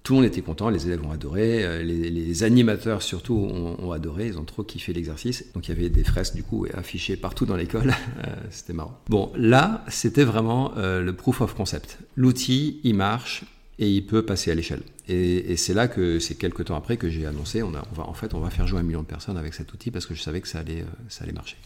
[0.03, 4.27] tout le monde était content, les élèves ont adoré, euh, les, animateurs surtout ont, adoré,
[4.27, 5.45] ils ont trop kiffé l'exercice.
[5.53, 7.93] Donc il y avait des fresques du coup affichées partout dans l'école,
[8.25, 8.97] euh, c'était marrant.
[9.07, 11.99] Bon, là, c'était vraiment euh, le proof of concept.
[12.15, 13.43] L'outil, il marche
[13.77, 14.81] et il peut passer à l'échelle.
[15.07, 18.33] Et, c'est là que c'est quelques temps après que j'ai annoncé, on, va, en fait,
[18.33, 20.39] on va faire jouer un million de personnes avec cet outil parce que je savais
[20.39, 21.57] que ça allait, ça allait marcher.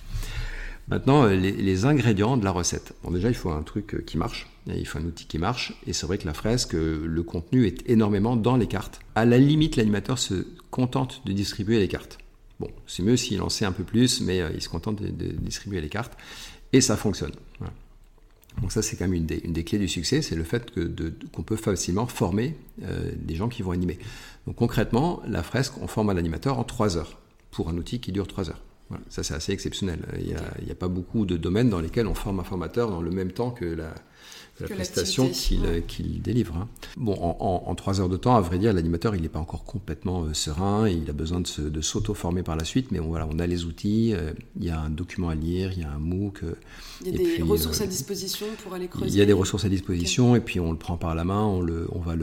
[0.88, 2.94] Maintenant, les, ingrédients de la recette.
[3.04, 5.94] Bon, déjà, il faut un truc qui marche, il faut un outil qui marche, et
[5.94, 9.02] c'est vrai que la fresque, le contenu est énormément dans les cartes.
[9.16, 12.18] À la limite, l'animateur se contente de distribuer les cartes.
[12.60, 15.82] Bon, c'est mieux s'il en sait un peu plus, mais il se contente de, distribuer
[15.82, 16.18] les cartes,
[16.72, 17.34] et ça fonctionne.
[18.62, 20.72] Donc ça, c'est quand même une des, clés du succès, c'est le fait
[21.34, 23.98] qu'on peut facilement former euh, des gens qui vont animer.
[24.46, 28.12] Donc concrètement, la fresque, on forme un animateur en 3 heures, pour un outil qui
[28.12, 28.62] dure 3 heures.
[29.10, 30.00] Ça, c'est assez exceptionnel.
[30.20, 30.28] Il
[30.66, 33.32] n'y a, pas beaucoup de domaines dans lesquels on forme un formateur dans le même
[33.32, 33.92] temps que la,
[34.60, 35.30] la prestation
[35.88, 36.56] qu'il délivre.
[36.56, 36.70] Hein.
[36.98, 40.24] Bon, en, trois heures de temps, à vrai dire, l'animateur, il n'est pas encore complètement
[40.24, 43.66] euh, serein, il a besoin de s'auto-former par la suite, mais voilà, on a les
[43.66, 46.44] outils, euh, il y a un document à lire, il y a un MOOC.
[46.44, 46.56] Euh,
[47.04, 49.66] il y a des ressources à disposition pour aller creuser Il y a des ressources
[49.66, 52.14] à disposition, et puis on le prend par la main, on, le, on va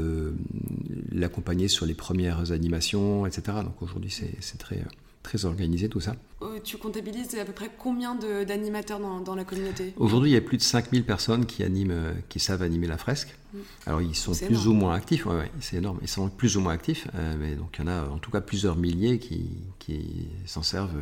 [1.11, 3.59] l'accompagner sur les premières animations, etc.
[3.65, 4.85] Donc aujourd'hui, c'est très
[5.23, 6.17] très organisé tout ça.
[6.43, 9.93] Euh, tu comptabilises à peu près combien d'animateurs dans, la communauté?
[9.97, 12.97] Aujourd'hui, il y a plus de 5000 personnes qui, animent, euh, qui savent animer la
[12.97, 13.37] fresque.
[13.53, 13.59] Mm.
[13.87, 16.73] Alors, ils sont plus ou moins actifs, ouais, c'est énorme, ils sont plus ou moins
[16.73, 20.29] actifs, euh, mais donc il y en a en tout cas plusieurs milliers qui, qui
[20.47, 20.97] s'en servent.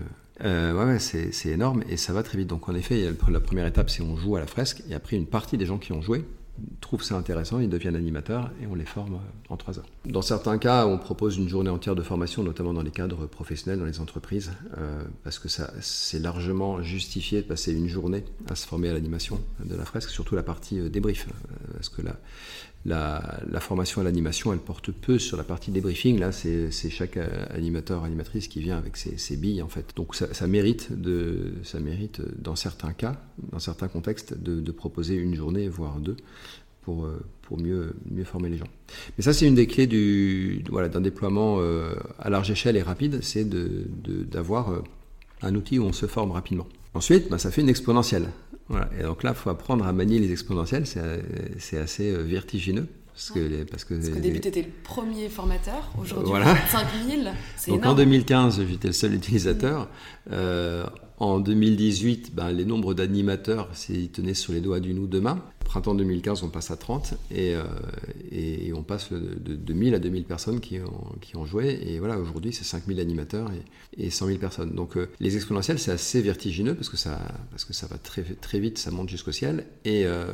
[0.44, 2.48] Euh, ouais, ouais c'est énorme et ça va très vite.
[2.48, 5.26] Donc en effet, la première étape, c'est on joue à la fresque et après une
[5.26, 6.24] partie des gens qui ont joué
[6.80, 9.86] trouvent ça intéressant, ils deviennent animateurs et on les forme euh, en trois heures.
[10.06, 13.78] Dans certains cas, on propose une journée entière de formation, notamment dans les cadres professionnels,
[13.78, 15.48] dans les entreprises, euh, parce que
[15.80, 20.10] c'est largement justifié de passer une journée à se former à l'animation de la fresque,
[20.10, 21.26] surtout la partie euh, débrief,
[21.74, 21.90] parce
[22.84, 26.18] la, formation à l'animation, elle porte peu sur la partie débriefing.
[26.18, 27.18] Là, c'est chaque
[27.50, 29.92] animateur, animatrice qui vient avec ses, billes, en fait.
[29.96, 30.88] Donc, ça, mérite,
[31.64, 33.20] ça mérite, dans certains cas,
[33.52, 36.16] dans certains contextes, de, proposer une journée, voire deux,
[36.82, 38.68] pour, euh, pour mieux, mieux former les gens.
[39.16, 42.82] Mais ça, c'est une des clés du, voilà, d'un déploiement euh, à large échelle et
[42.82, 44.82] rapide, c'est d'avoir de, euh,
[45.42, 46.66] un outil où on se forme rapidement.
[46.98, 48.28] Ensuite, bah, ça fait une exponentielle.
[48.98, 52.88] Et donc là, il faut apprendre à manier les exponentielles, c'est assez euh, vertigineux.
[53.14, 56.56] Parce que, parce que, parce qu'au début, tu étais le premier formateur, aujourd'hui, voilà.
[56.66, 59.88] 5000, c'est Donc en 2015, j'étais le seul utilisateur.
[60.32, 60.84] Euh,
[61.20, 65.42] en 2018, ben, les nombres d'animateurs, s'ils tenaient sur les doigts d'une ou deux mains.
[65.64, 67.64] Printemps 2015, on passe à 30 et, euh,
[68.33, 70.78] et, on passe de, de, 1000 à 2000 personnes qui
[71.35, 71.78] ont, joué.
[71.87, 73.50] Et voilà, aujourd'hui, c'est 5000 animateurs
[73.98, 74.74] et, et 100 000 personnes.
[74.74, 78.22] Donc euh, les exponentielles, c'est assez vertigineux parce que ça, parce que ça va très,
[78.22, 80.33] très vite, ça monte jusqu'au ciel et euh,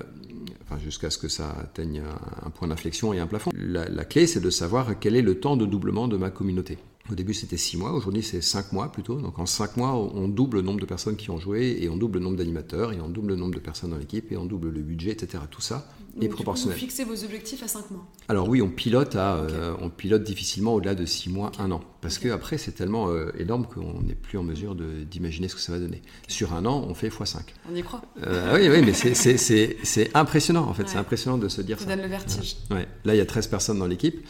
[0.85, 2.03] jusqu'à ce que ça atteigne
[2.45, 3.51] un, point d'inflexion et un plafond.
[3.57, 6.79] La, la clé, c'est de savoir quel est le temps de doublement de ma communauté.
[7.11, 7.93] Au début, c'était 6 mois.
[7.93, 9.21] Aujourd'hui, c'est 5 mois plutôt.
[9.21, 11.97] Donc, en 5 mois, on double le nombre de personnes qui ont joué et on
[11.97, 14.47] double le nombre d'animateurs et on double le nombre de personnes dans l'équipe et on
[14.47, 15.43] double le budget, etc.
[15.51, 15.87] Tout ça
[16.21, 16.77] est proportionnel.
[16.77, 20.23] Vous fixez vos objectifs à 5 mois Alors oui, on pilote, à, euh, on pilote
[20.23, 21.83] difficilement au-delà de 6 mois, 1 an.
[22.05, 25.61] Parce que qu'après, c'est tellement euh, énorme qu'on n'est plus en mesure d'imaginer ce que
[25.63, 26.03] ça va donner.
[26.29, 27.39] Sur un an, on fait x5.
[27.73, 28.03] On y croit.
[28.23, 30.87] Euh, oui, oui, mais c'est impressionnant, en fait.
[30.87, 31.87] C'est impressionnant de se dire ça.
[31.87, 32.57] Ça donne le vertige.
[32.71, 32.87] Ouais.
[33.07, 34.23] Là, il y a 13 personnes dans l'équipe.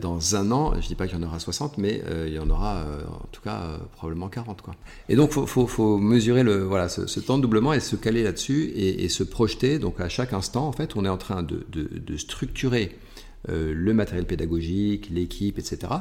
[0.00, 2.40] dans un an, je ne dis pas qu'il y en aura 60, mais il y
[2.40, 4.60] en aura en tout cas probablement 40.
[4.60, 4.74] Quoi.
[5.08, 8.24] Et donc, il faut, faut, mesurer le, voilà, ce, temps de doublement et se caler
[8.24, 9.78] là-dessus et, et, se projeter.
[9.78, 12.96] Donc, à chaque instant, en fait, on est en train de, de, structurer
[13.48, 15.92] euh, le matériel pédagogique, l'équipe, etc.,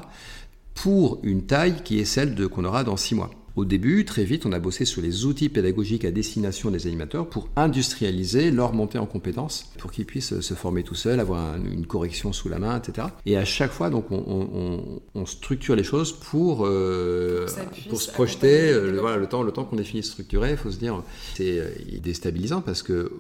[0.82, 3.30] pour une taille qui est celle qu'on aura dans six mois.
[3.56, 7.28] Au début, très vite, on a bossé sur les outils pédagogiques à destination des animateurs
[7.28, 11.86] pour industrialiser leur montée en compétences, pour qu'ils puissent se former tout seuls, avoir une
[11.86, 13.08] correction sous la main, etc.
[13.26, 17.46] Et à chaque fois, donc, on, structure les choses pour, euh,
[17.90, 18.72] pour, se projeter.
[18.72, 21.04] Euh, voilà, le temps, le temps qu'on est fini de structurer, il faut se dire,
[21.36, 21.70] c'est euh,
[22.02, 23.12] déstabilisant parce que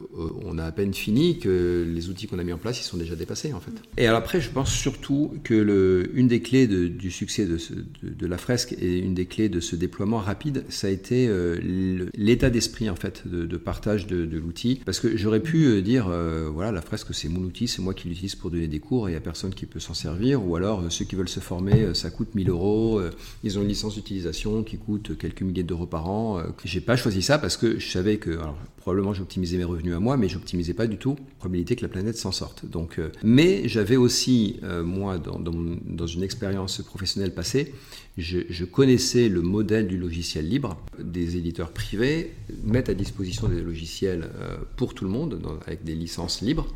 [0.43, 2.97] on a à peine fini que les outils qu'on a mis en place, ils sont
[2.97, 3.71] déjà dépassés en fait.
[3.97, 7.57] Et alors après, je pense surtout que le, une des clés du succès de,
[8.01, 12.09] de la fresque et une des clés de ce déploiement rapide, ça a été euh,
[12.15, 14.81] l'état d'esprit en fait de, partage de, l'outil.
[14.85, 17.93] Parce que j'aurais pu euh, dire, euh, voilà, la fresque c'est mon outil, c'est moi
[17.93, 20.45] qui l'utilise pour donner des cours et il n'y a personne qui peut s'en servir.
[20.45, 23.01] Ou alors ceux qui veulent se former, ça coûte 1000 euros,
[23.43, 26.41] ils ont une licence d'utilisation qui coûte quelques milliers d'euros par an.
[26.63, 28.37] J'ai pas choisi ça parce que je savais que,
[28.77, 31.89] probablement j'optimisais mes revenus à moi, mais j'optimisais pas du tout la probabilité que la
[31.89, 32.65] planète s'en sorte.
[32.65, 37.73] Donc, mais j'avais aussi, moi, dans, une expérience professionnelle passée,
[38.17, 40.77] je, connaissais le modèle du logiciel libres.
[40.99, 45.95] Des éditeurs privés mettent à disposition des logiciels euh, pour tout le monde, avec des
[45.95, 46.67] licences libres.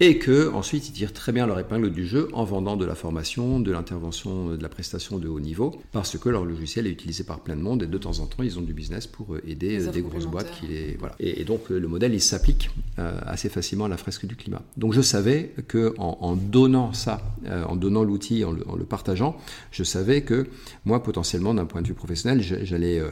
[0.00, 2.94] Et que ensuite ils tirent très bien leur épingle du jeu en vendant de la
[2.94, 7.24] formation, de l'intervention, de la prestation de haut niveau, parce que leur logiciel est utilisé
[7.24, 9.86] par plein de monde et de temps en temps ils ont du business pour aider
[9.86, 11.14] des grosses boîtes qui les voilà.
[11.20, 14.62] Et, donc le modèle il s'applique assez facilement à la fresque du climat.
[14.76, 17.22] Donc je savais que en, donnant ça,
[17.68, 19.36] en donnant l'outil, en, en, le partageant,
[19.70, 20.46] je savais que
[20.84, 23.02] moi potentiellement d'un point de vue professionnel j'allais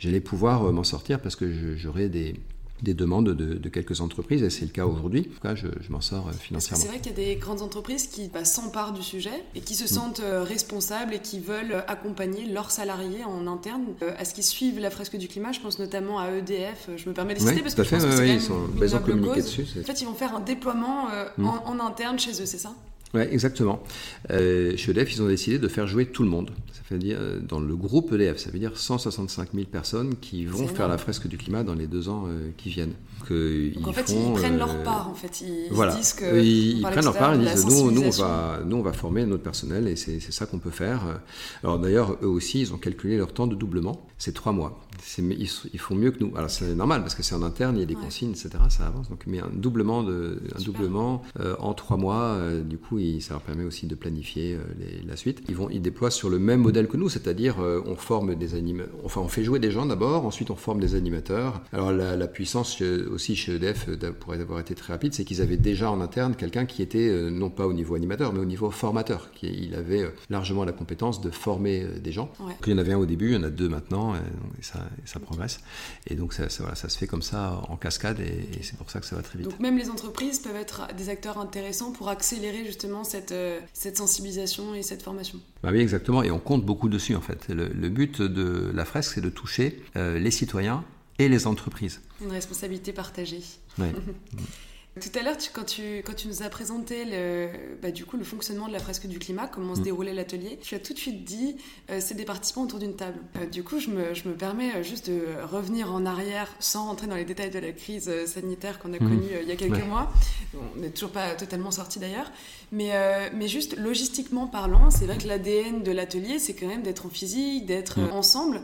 [0.00, 2.34] j'allais pouvoir euh, m'en sortir parce que j'aurais des,
[2.82, 5.28] des demandes de, quelques entreprises, et c'est le cas aujourd'hui.
[5.30, 6.82] En tout cas, je, m'en sors euh, financièrement.
[6.82, 9.74] C'est vrai qu'il y a des grandes entreprises qui bah, s'emparent du sujet et qui
[9.74, 9.86] se mm.
[9.86, 13.84] sentent euh, responsables et qui veulent accompagner leurs salariés en interne
[14.18, 15.52] à ce qu'ils suivent la fresque du climat.
[15.52, 16.90] Je pense notamment à EDF.
[16.96, 19.66] Je me permets de citer parce que je pense que ils, ont communiqué dessus.
[19.80, 21.46] En fait, ils vont faire un déploiement mm.
[21.46, 22.74] en interne chez eux, c'est ça?
[23.12, 23.82] Oui, exactement.
[24.30, 26.50] Euh, chez EDF, ils ont décidé de faire jouer tout le monde.
[26.72, 30.44] Ça veut dire, euh, dans le groupe EDF, ça veut dire 165 000 personnes qui
[30.44, 32.94] vont faire la fresque du climat dans les deux ans euh, qui viennent.
[33.26, 35.08] Que Donc en fait, ils prennent leur part.
[35.08, 35.94] En fait, ils, voilà.
[35.94, 37.34] disent que ils, prennent leur part.
[37.34, 40.46] Ils disent nous, nous, on va, nous, on va former notre personnel et c'est ça
[40.46, 41.20] qu'on peut faire.
[41.62, 44.06] Alors d'ailleurs, eux aussi, ils ont calculé leur temps de doublement.
[44.18, 44.80] C'est trois mois.
[45.18, 46.36] Ils, ils, font mieux que nous.
[46.36, 48.50] Alors c'est normal parce que c'est en interne, il y a des consignes, etc.
[48.68, 49.08] Ça avance.
[49.10, 51.22] Donc, mais un doublement de, un doublement
[51.58, 52.38] en trois mois.
[52.64, 54.58] du coup, ça leur permet aussi de planifier euh,
[55.06, 55.42] la suite.
[55.48, 58.54] Ils, vont, ils déploient sur le même modèle que nous, c'est-à-dire euh, on forme des
[58.54, 61.62] animateurs, enfin on fait jouer des gens d'abord, ensuite on forme des animateurs.
[61.72, 65.56] Alors la, puissance aussi chez EDF euh, pourrait avoir été très rapide, c'est qu'ils avaient
[65.56, 69.32] déjà en interne quelqu'un qui était non pas au niveau animateur, mais au niveau formateur,
[69.32, 72.32] qui il avait largement la compétence de former des gens.
[72.66, 74.80] Il y en avait un au début, il y en a deux maintenant, et ça,
[75.04, 75.60] ça progresse.
[76.06, 78.90] Et donc ça, ça, ça, se fait comme ça en cascade, et, et c'est pour
[78.90, 79.48] ça que ça va très vite.
[79.48, 83.96] Donc même les entreprises peuvent être des acteurs intéressants pour accélérer justement cette, euh, cette
[83.96, 85.38] sensibilisation et cette formation.
[85.62, 86.22] Bah oui, exactement.
[86.22, 87.48] Et on compte beaucoup dessus, en fait.
[87.48, 90.84] Le, but de la fresque, c'est de toucher euh, les citoyens
[91.18, 92.00] et les entreprises.
[92.22, 93.42] Une responsabilité partagée.
[93.78, 93.88] Oui.
[94.98, 97.48] Tout à l'heure, quand, tu, quand tu nous as présenté le,
[97.80, 99.84] bah, du coup, le fonctionnement de la fresque du climat, comment se mm.
[99.84, 101.54] déroulait l'atelier, tu as tout de suite dit
[101.90, 103.20] euh, c'est des participants autour d'une table.
[103.36, 106.86] Euh, du coup, je me, je me, permets euh, juste de revenir en arrière sans
[106.86, 108.98] rentrer dans les détails de la crise sanitaire qu'on a mm.
[108.98, 110.12] connue il y a quelques mois.
[110.54, 112.30] On n'est toujours pas totalement sorti d'ailleurs.
[112.72, 112.90] Mais,
[113.32, 117.10] mais juste logistiquement parlant, c'est vrai que l'ADN de l'atelier, c'est quand même d'être en
[117.10, 118.12] physique, d'être mm.
[118.12, 118.62] ensemble.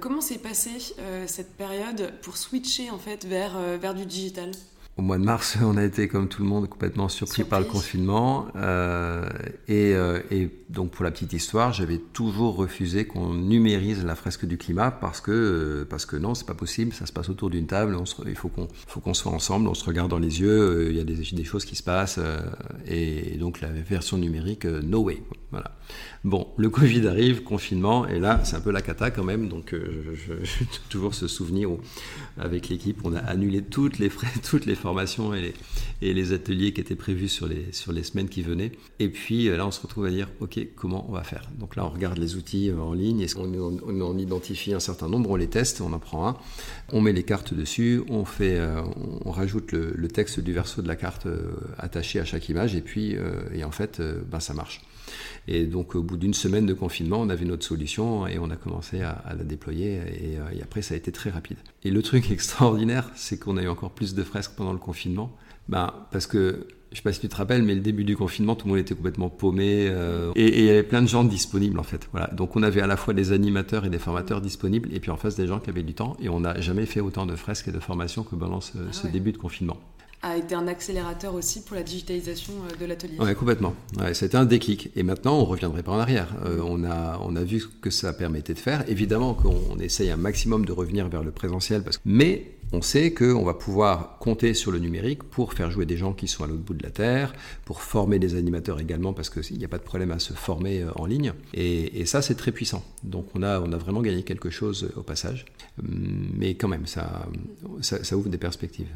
[0.00, 0.94] comment s'est passée
[1.26, 4.52] cette période pour switcher en fait vers, vers du digital?
[4.96, 7.66] Au mois de mars, on a été comme tout le monde complètement surpris, par le
[7.66, 8.46] confinement.
[8.56, 9.28] Euh,
[9.66, 14.44] et, euh, et, donc pour la petite histoire, j'avais toujours refusé qu'on numérise la fresque
[14.46, 16.92] du climat parce que euh, parce que non, c'est pas possible.
[16.92, 17.96] Ça se passe autour d'une table.
[17.96, 19.68] On se, il faut qu'on faut qu'on soit ensemble.
[19.68, 20.48] On se regarde dans les yeux.
[20.48, 22.20] Euh, il y a des, des choses qui se passent.
[22.86, 25.22] Et, donc la version numérique, no way.
[25.50, 25.76] Voilà.
[26.24, 29.48] Bon, le Covid arrive, confinement, et là, c'est un peu la cata quand même.
[29.48, 31.80] Donc, je, je, toujours ce souvenir où,
[32.38, 34.74] avec l'équipe, on a annulé toutes les frais, toutes les
[35.34, 38.72] et les, ateliers qui étaient prévus sur les, semaines qui venaient.
[38.98, 41.48] Et puis euh, là, on se retrouve à dire, OK, comment on va faire?
[41.58, 45.08] Donc là, on regarde les outils euh, en ligne, et on, on, identifie un certain
[45.08, 46.36] nombre, on les teste, on en prend un,
[46.92, 48.24] on met les cartes dessus, on,
[49.24, 51.26] on rajoute le, le, texte du verso de la carte
[51.78, 53.16] attaché à chaque image, et puis,
[53.52, 54.80] et en fait, ben, ça marche.
[55.46, 58.56] Et donc, au bout d'une semaine de confinement, on avait notre solution et on a
[58.56, 60.00] commencé à, la déployer.
[60.00, 61.58] Euh, et, après, ça a été très rapide.
[61.84, 65.36] Et le truc extraordinaire, c'est qu'on a eu encore plus de fresques pendant le confinement.
[65.68, 68.54] Ben, parce que je sais pas si tu te rappelles, mais le début du confinement,
[68.54, 71.80] tout le monde était complètement paumé euh, et, il y avait plein de gens disponibles
[71.80, 72.08] en fait.
[72.12, 72.28] Voilà.
[72.28, 75.16] Donc on avait à la fois des animateurs et des formateurs disponibles et puis en
[75.16, 77.66] face des gens qui avaient du temps et on n'a jamais fait autant de fresques
[77.66, 79.76] et de formations que pendant ce, ah début de confinement
[80.24, 83.16] a été un accélérateur aussi pour la digitalisation euh, de l'atelier.
[83.20, 83.74] Oui, complètement.
[84.12, 84.90] C'était un déclic.
[84.96, 86.34] Et maintenant, on reviendrait pas en arrière.
[86.46, 88.88] Euh, on, a, on a vu ce que ça permettait de faire.
[88.88, 93.54] Évidemment qu'on essaye un maximum de revenir vers le présentiel, mais on sait qu'on va
[93.54, 96.74] pouvoir compter sur le numérique pour faire jouer des gens qui sont à l'autre bout
[96.74, 97.34] de la Terre,
[97.66, 100.82] pour former des animateurs également, parce qu'il n'y a pas de problème à se former
[100.82, 101.34] euh, en ligne.
[101.52, 102.84] Et, ça, c'est très puissant.
[103.02, 105.44] Donc on a, on a vraiment gagné quelque chose au passage.
[105.82, 107.26] Mais quand même, ça,
[107.80, 108.88] ça ouvre des perspectives.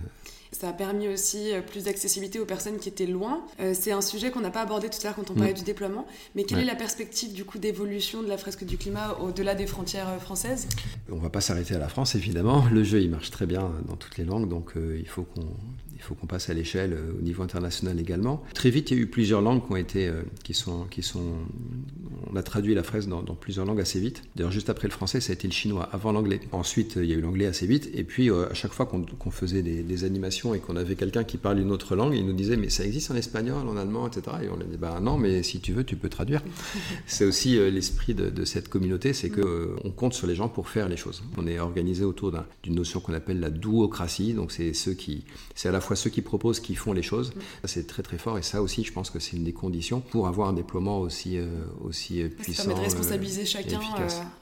[0.58, 3.44] Ça a permis aussi euh, plus d'accessibilité aux personnes qui étaient loin.
[3.60, 5.58] Euh, c'est un sujet qu'on n'a pas abordé tout à l'heure quand on parlait mm.
[5.58, 6.04] du déploiement.
[6.34, 9.68] Mais quelle est la perspective du coup d'évolution de la fresque du climat au-delà des
[9.68, 10.66] frontières euh, françaises?
[11.12, 12.64] On ne va pas s'arrêter à la France évidemment.
[12.72, 15.46] Le jeu il marche très bien dans toutes les langues, donc il faut qu'on
[15.98, 18.42] il faut qu'on passe à l'échelle euh, au niveau international également.
[18.54, 21.02] Très vite, il y a eu plusieurs langues qui ont été, euh, qui sont, qui
[21.02, 21.34] sont,
[22.30, 24.22] on a traduit la fraise dans, plusieurs langues assez vite.
[24.36, 26.40] D'ailleurs, juste après le français, ça a été le chinois, avant l'anglais.
[26.52, 27.90] Ensuite, il y a eu l'anglais assez vite.
[27.94, 31.38] Et puis, euh, à chaque fois qu'on faisait des, animations et qu'on avait quelqu'un qui
[31.38, 34.36] parle une autre langue, il nous disait, mais ça existe en espagnol, en allemand, etc.
[34.44, 36.40] Et on lui dit, bah non, mais si tu veux, tu peux traduire.
[37.06, 40.88] c'est aussi l'esprit de, cette communauté, c'est qu'on on compte sur les gens pour faire
[40.88, 41.24] les choses.
[41.36, 42.32] On est organisé autour
[42.62, 44.34] d'une notion qu'on appelle la duocratie.
[44.34, 45.24] Donc, c'est ceux qui,
[45.56, 47.32] c'est à la fois fois ceux qui proposent qui font les choses.
[47.64, 50.28] C'est très très fort et ça aussi, je pense que c'est une des conditions pour
[50.28, 51.38] avoir un déploiement aussi,
[51.82, 52.62] aussi puissant.
[52.62, 53.80] Ça permet de responsabiliser chacun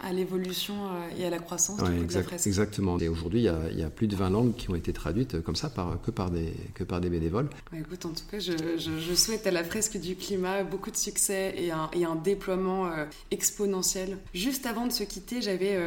[0.01, 0.75] à l'évolution
[1.19, 2.07] et à la croissance ouais,
[2.47, 2.99] Exactement.
[2.99, 5.71] Et aujourd'hui, il y, a plus de 20 langues qui ont été traduites comme ça
[5.71, 7.49] par, que, par des, que par des bénévoles.
[7.73, 11.55] écoute, en tout cas, je, je, souhaite à la fresque du climat beaucoup de succès
[11.57, 12.91] et un, et un déploiement
[13.31, 14.19] exponentiel.
[14.35, 15.79] Juste avant de se quitter, j'avais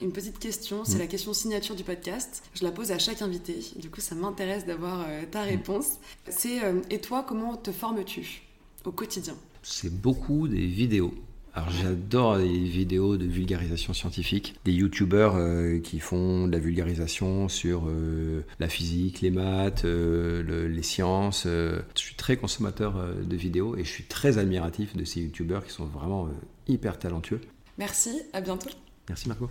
[0.00, 0.84] une petite question.
[0.84, 1.00] C'est mm.
[1.00, 2.42] la question signature du podcast.
[2.54, 3.58] Je la pose à chaque invité.
[3.76, 5.48] Du coup, ça m'intéresse d'avoir euh, ta mm.
[5.48, 5.98] réponse.
[6.28, 8.42] C'est euh, et toi, comment te formes-tu
[8.84, 9.34] au quotidien?
[9.62, 11.14] C'est beaucoup des vidéos.
[11.54, 17.48] Alors j'adore les vidéos de vulgarisation scientifique, des youtubeurs euh, qui font de la vulgarisation
[17.48, 17.90] sur
[18.60, 21.44] la physique, les maths, les sciences.
[21.46, 22.94] je suis très consommateur
[23.24, 26.28] de vidéos et je suis très admiratif de ces youtubeurs qui sont vraiment
[26.68, 27.40] hyper talentueux.
[27.76, 28.70] Merci, à bientôt.
[29.08, 29.50] Merci Marco.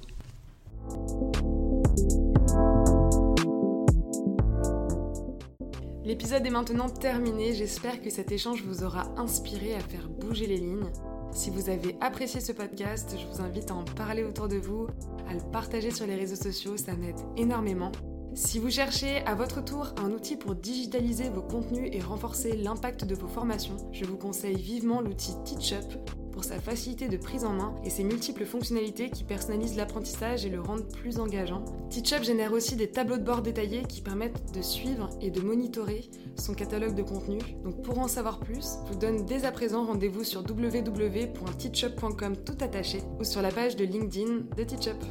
[6.07, 10.55] L'épisode est maintenant terminé, j'espère que cet échange vous aura inspiré à faire bouger les
[10.55, 10.89] lignes.
[11.33, 14.87] Si vous avez apprécié ce podcast, je vous invite à en parler autour de vous,
[15.29, 17.91] à le partager sur les réseaux sociaux, ça m'aide énormément.
[18.35, 23.03] Si vous cherchez à votre tour un outil pour digitaliser vos contenus et renforcer l'impact
[23.03, 25.91] de vos formations, je vous conseille vivement l'outil TeachUp
[26.37, 30.49] pour sa facilité de prise en main et ses multiples fonctionnalités qui personnalisent l'apprentissage et
[30.49, 31.65] le rendent plus engageant.
[31.89, 36.11] Teachup génère aussi des tableaux de bord détaillés qui permettent de suivre et de monitorer
[36.35, 37.39] son catalogue de contenu.
[37.63, 42.57] Donc pour en savoir plus, je vous donne dès à présent rendez-vous sur www.teachup.com tout
[42.61, 45.03] attaché ou sur la page de LinkedIn de Teachup.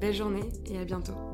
[0.00, 1.33] Belle journée et à bientôt.